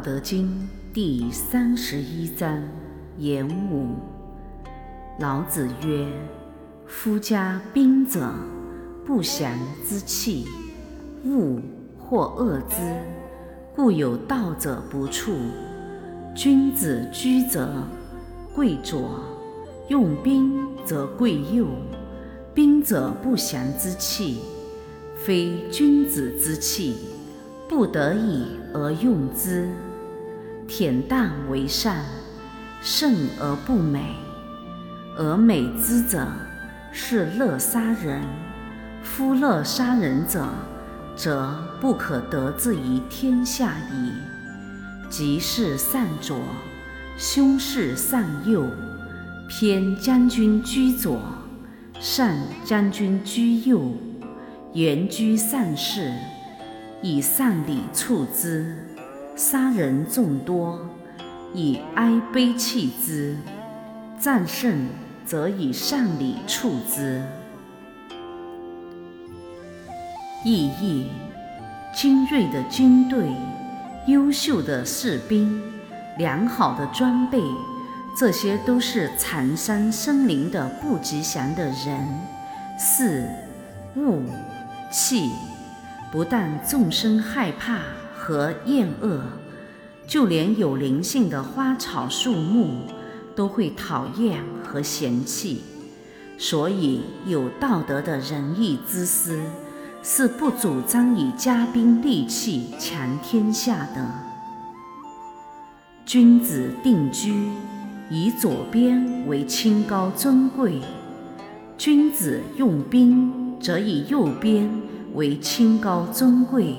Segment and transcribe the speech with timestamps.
[0.00, 0.48] 道德经》
[0.94, 2.58] 第三十一章
[3.18, 3.96] 言武。
[5.18, 6.06] 老子曰
[6.88, 8.32] ：“夫家兵者，
[9.04, 9.52] 不祥
[9.86, 10.46] 之器，
[11.26, 11.60] 物
[11.98, 12.76] 或恶之，
[13.76, 15.36] 故有道者不处。
[16.34, 17.70] 君子居则
[18.54, 19.20] 贵左，
[19.88, 21.66] 用兵则贵右。
[22.54, 24.38] 兵者，不祥之器，
[25.14, 26.96] 非君子之器。”
[27.68, 29.68] 不得已而用之，
[30.70, 32.04] 恬淡为善，
[32.80, 34.14] 胜而不美。
[35.18, 36.28] 而美之者，
[36.92, 38.22] 是乐杀人。
[39.02, 40.48] 夫乐杀人者，
[41.16, 44.12] 则不可得志于天下矣。
[45.10, 46.38] 吉事善左，
[47.18, 48.64] 凶事善右。
[49.48, 51.20] 偏将军居左，
[51.98, 53.92] 善将军居右，
[54.72, 56.12] 言居善事。
[57.02, 58.89] 以善礼处之，
[59.42, 60.78] 杀人众多；
[61.54, 63.34] 以哀悲弃之，
[64.20, 64.86] 战胜
[65.24, 67.22] 则以善礼处之。
[70.44, 71.06] 意义：
[71.94, 73.34] 精锐的军队、
[74.08, 75.58] 优秀的士兵、
[76.18, 77.40] 良好的装备，
[78.14, 82.06] 这些都是残山森林的不吉祥的人、
[82.78, 83.26] 事、
[83.96, 84.22] 物、
[84.90, 85.30] 气。
[86.12, 87.78] 不但众生害怕
[88.30, 89.22] 和厌恶，
[90.06, 92.82] 就连有灵性的花草树木
[93.34, 95.64] 都会讨厌和嫌弃。
[96.38, 99.42] 所以，有道德的仁义之师
[100.00, 104.08] 是不主张以家兵利器强天下的。
[106.06, 107.34] 君子定居，
[108.08, 110.80] 以左边为清高尊贵；
[111.76, 114.70] 君子用兵，则以右边。
[115.12, 116.76] 为清高尊贵，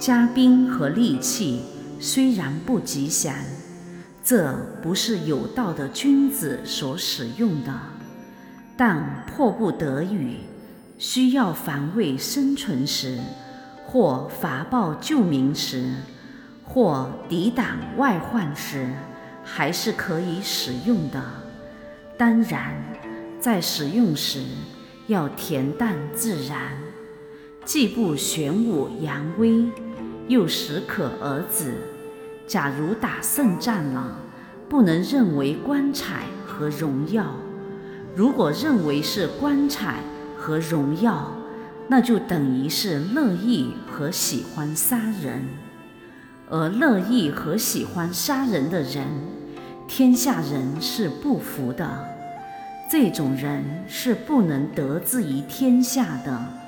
[0.00, 1.60] 家兵和利器
[2.00, 3.34] 虽然不吉祥，
[4.24, 7.70] 这不是有道的君子所使用的，
[8.78, 10.38] 但迫不得已
[10.96, 13.18] 需要防卫生存时，
[13.86, 15.96] 或伐暴救民时，
[16.64, 18.88] 或抵挡外患时，
[19.44, 21.22] 还是可以使用的。
[22.16, 22.72] 当然，
[23.38, 24.42] 在使用时
[25.08, 26.72] 要恬淡自然。
[27.62, 29.64] 既不玄武扬威，
[30.30, 31.74] 又适可而止。
[32.46, 34.16] 假如打胜仗了，
[34.68, 37.24] 不能认为光彩和荣耀；
[38.14, 39.96] 如果认为是光彩
[40.38, 41.32] 和荣耀，
[41.88, 45.42] 那就等于是乐意和喜欢杀人。
[46.48, 49.06] 而乐意和喜欢杀人的人，
[49.88, 52.04] 天下人是不服的。
[52.88, 56.59] 这种人是不能得志于天下的。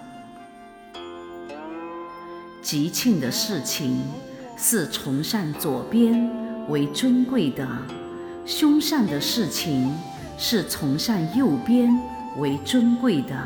[2.72, 4.00] 吉庆的事情
[4.56, 6.30] 是崇尚左边
[6.70, 7.68] 为尊贵的，
[8.46, 9.94] 凶善的事情
[10.38, 11.94] 是崇尚右边
[12.38, 13.38] 为尊贵的。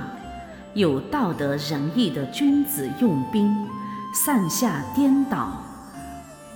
[0.75, 3.53] 有道德仁义的君子用兵，
[4.15, 5.61] 上下颠倒，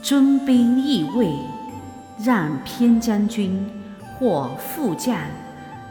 [0.00, 1.34] 尊卑易位，
[2.24, 3.68] 让偏将军
[4.16, 5.18] 或副将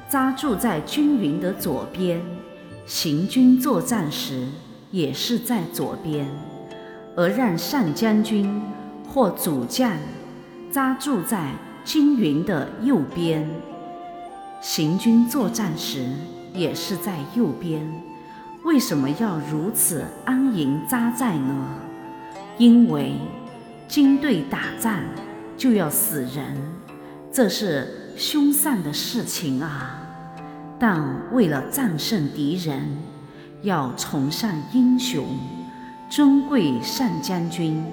[0.07, 2.22] 扎住在军营的左边，
[2.85, 4.47] 行军作战时
[4.91, 6.25] 也是在左边。
[7.19, 8.62] 而让上将军
[9.06, 9.91] 或主将
[10.72, 11.52] 扎住在
[11.84, 13.46] 军营的右边，
[14.62, 16.07] 行军作战时
[16.53, 17.85] 也是在右边。
[18.63, 21.68] 为什么要如此安营扎寨呢？
[22.57, 23.16] 因为
[23.90, 25.01] 军队打仗
[25.57, 26.56] 就要死人，
[27.34, 30.00] 这是凶善的事情啊。
[30.80, 31.03] 但
[31.34, 32.97] 为了战胜敌人，
[33.62, 35.25] 要崇尚英雄。
[36.09, 37.85] 尊贵上将军，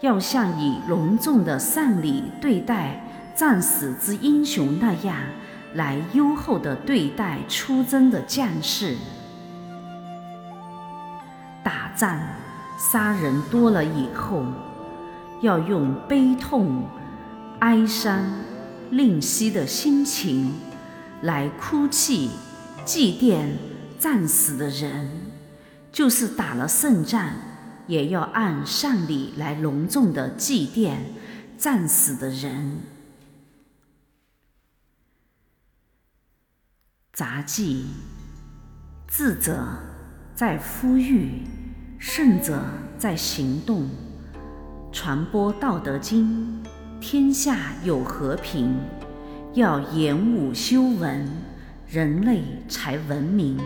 [0.00, 3.04] 要像以隆重的丧礼对待
[3.34, 5.14] 战死之英雄那样，
[5.74, 8.96] 来优厚的对待出征的将士。
[11.62, 12.18] 打仗
[12.78, 14.42] 杀人多了以后，
[15.42, 16.82] 要用悲痛、
[17.58, 18.24] 哀伤、
[18.90, 20.54] 吝惜的心情
[21.20, 22.30] 来哭泣、
[22.86, 23.50] 祭奠
[23.98, 25.27] 战死的人。
[25.90, 27.32] 就是打了胜仗，
[27.86, 30.96] 也要按上礼来隆重的祭奠
[31.56, 32.80] 战死的人。
[37.12, 37.86] 杂技，
[39.08, 39.66] 智者
[40.34, 41.42] 在呼吁，
[41.98, 42.62] 胜者
[42.96, 43.88] 在行动。
[44.92, 46.62] 传播《道德经》，
[47.00, 48.78] 天下有和平，
[49.54, 51.28] 要言武修文，
[51.88, 53.58] 人类才文明。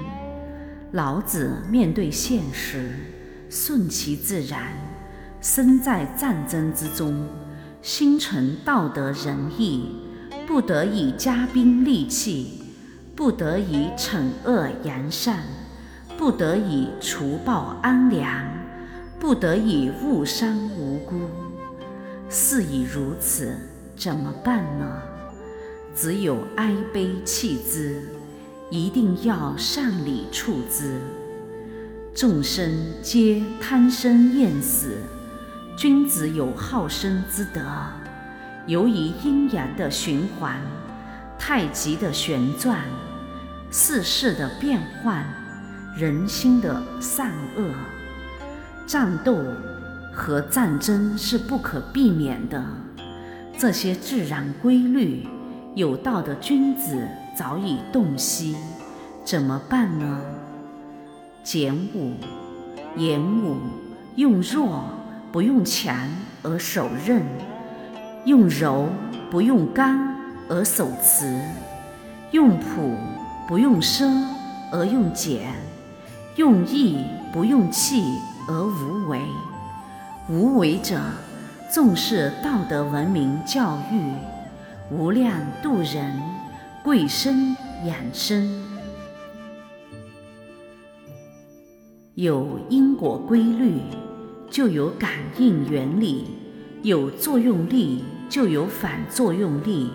[0.92, 2.90] 老子面对现实，
[3.48, 4.74] 顺其自然，
[5.40, 7.26] 身在战争之中，
[7.80, 9.88] 心存道德仁义，
[10.46, 12.60] 不得以加兵利器，
[13.16, 15.38] 不得以惩恶扬善，
[16.18, 18.44] 不得以除暴安良，
[19.18, 21.22] 不得以误伤无辜。
[22.28, 23.56] 事已如此，
[23.96, 25.02] 怎么办呢？
[25.96, 28.02] 只有哀悲弃之，
[28.72, 30.98] 一定要善礼处之。
[32.14, 32.72] 众生
[33.02, 34.96] 皆贪生厌死。
[35.76, 37.60] 君子有好生之德，
[38.66, 40.58] 由于阴阳的循环、
[41.38, 42.78] 太极的旋转、
[43.70, 45.22] 世事的变换、
[45.94, 47.74] 人心的善恶，
[48.86, 49.36] 战斗
[50.14, 52.64] 和战争是不可避免的。
[53.58, 55.28] 这些自然规律，
[55.74, 58.56] 有道的君子早已洞悉，
[59.24, 60.20] 怎么办呢？
[61.42, 62.14] 简武、
[62.96, 63.56] 言武，
[64.16, 64.84] 用弱。
[65.32, 65.96] 不用强
[66.42, 67.22] 而守韧，
[68.26, 68.86] 用柔
[69.30, 70.14] 不用刚
[70.46, 71.40] 而守慈，
[72.32, 72.94] 用朴
[73.48, 74.04] 不用奢
[74.70, 75.54] 而用俭，
[76.36, 77.02] 用义
[77.32, 78.04] 不用气
[78.46, 79.22] 而无为。
[80.28, 81.00] 无为者，
[81.72, 84.12] 重视道德文明教育，
[84.90, 85.32] 无量
[85.62, 86.22] 度人，
[86.84, 87.56] 贵生
[87.86, 88.60] 养生，
[92.16, 93.80] 有因果规律。
[94.50, 96.26] 就有感应原理，
[96.82, 99.90] 有作用力就有反作用力，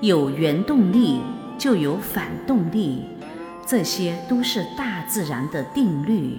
[0.00, 1.18] 有原动力
[1.58, 3.02] 就有反动力，
[3.66, 6.36] 这些都是大自然的定律。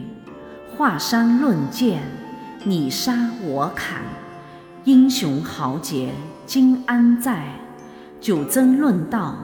[0.77, 2.01] 华山论剑，
[2.63, 4.03] 你杀我砍，
[4.85, 6.13] 英雄豪杰
[6.45, 7.55] 今安在？
[8.21, 9.35] 九真论道，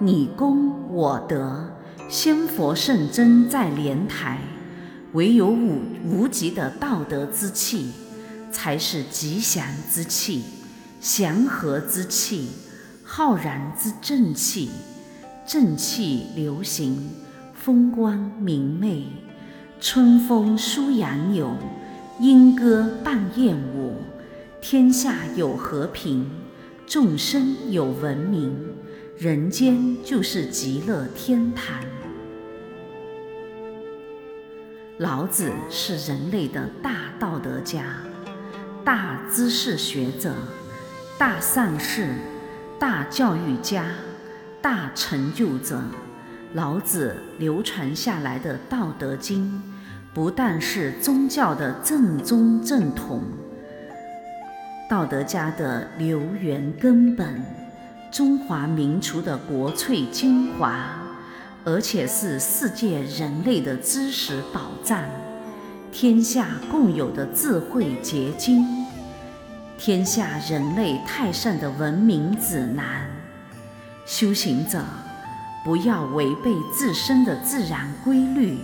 [0.00, 1.72] 你功我德，
[2.08, 4.40] 仙佛圣真在莲台。
[5.12, 7.92] 唯有无无极的道德之气，
[8.50, 10.42] 才是吉祥之气、
[11.00, 12.48] 祥和之气、
[13.04, 14.70] 浩然之正气。
[15.46, 17.10] 正气流行，
[17.54, 19.06] 风光明媚，
[19.80, 21.56] 春风舒杨柳，
[22.18, 23.94] 莺歌伴燕舞，
[24.60, 26.28] 天下有和平，
[26.84, 28.73] 众生有文明，
[29.16, 31.76] 人间就是极乐天堂。
[34.98, 37.84] 老子是人类的大道德家、
[38.84, 40.34] 大知识学者、
[41.16, 42.08] 大善士、
[42.76, 43.86] 大教育家、
[44.60, 45.80] 大成就者。
[46.54, 49.46] 老子流传下来的《道德经》，
[50.12, 53.22] 不但是宗教的正宗正统，
[54.90, 57.40] 道德家的流源根本，
[58.14, 61.00] 中华民族的国粹精华。
[61.64, 65.02] 而且是世界人类的知识宝藏，
[65.90, 68.86] 天下共有的智慧结晶，
[69.78, 73.10] 天下人类泰善的文明指南。
[74.04, 74.84] 修行者
[75.64, 78.58] 不要违背自身的自然规律，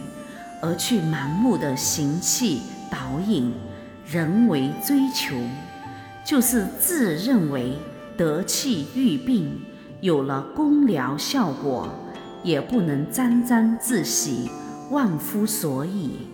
[0.61, 3.53] 而去盲目的行气导引、
[4.07, 5.35] 人为追求，
[6.23, 7.79] 就是自认为
[8.21, 9.51] 得气愈病，
[10.03, 11.89] 有了功疗效果。
[12.43, 14.51] 也不能沾沾自喜、
[14.91, 16.29] 忘乎所以，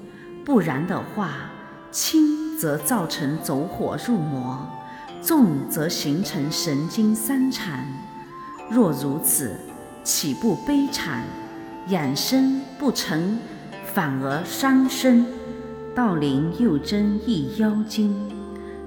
[0.45, 1.49] 不然的话，
[1.93, 4.69] 轻则造成走火入魔，
[5.23, 7.87] 重则形成神经三残。
[8.69, 9.57] 若如此，
[10.03, 11.23] 岂不悲惨？
[11.89, 13.39] 养生不成，
[13.95, 15.25] 反而伤身。
[15.95, 18.29] 道林又增一妖精，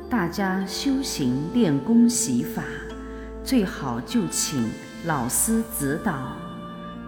[0.10, 2.64] 大家修行练功习法，
[3.44, 4.70] 最好就请
[5.06, 6.34] 老师指导。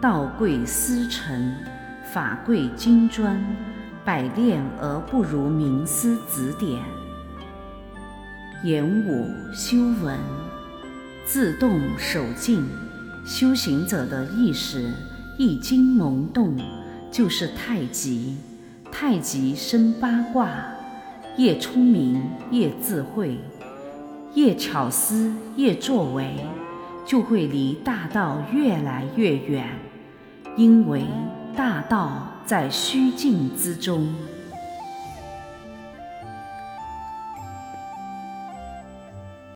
[0.02, 1.56] 道贵思成，
[2.12, 3.40] 法贵金砖，
[4.04, 6.82] 百炼而不如名师指点。
[8.64, 10.18] 言武修文，
[11.26, 12.68] 自动守静。
[13.24, 14.92] 修行者的意识
[15.38, 16.58] 一经萌动，
[17.12, 18.38] 就是太极。
[18.92, 20.50] 太极生八卦，
[21.38, 23.38] 越聪明越智慧，
[24.36, 26.36] 越巧思越作为，
[27.06, 29.68] 就会离大道越来越远。
[30.58, 31.04] 因为
[31.56, 34.14] 大道在虚静之中。